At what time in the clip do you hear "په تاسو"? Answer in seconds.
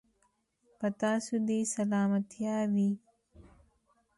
0.79-1.33